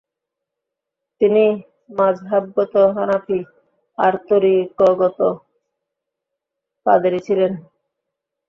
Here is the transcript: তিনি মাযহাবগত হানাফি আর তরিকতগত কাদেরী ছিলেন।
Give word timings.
তিনি 1.21 1.43
মাযহাবগত 1.97 2.73
হানাফি 2.95 3.39
আর 3.97 4.13
তরিকতগত 4.27 5.19
কাদেরী 6.85 7.19
ছিলেন। 7.27 7.51